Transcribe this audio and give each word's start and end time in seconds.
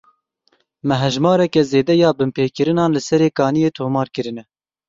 Me 0.87 0.95
hejmareke 1.01 1.61
zêde 1.71 1.93
ya 2.01 2.09
binpêkirinan 2.19 2.89
li 2.95 3.01
Serê 3.07 3.29
Kaniyê 3.37 3.69
tomar 3.77 4.07
kirine. 4.15 4.43